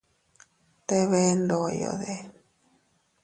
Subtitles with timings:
[0.87, 2.15] ¿Te bee ndoyode?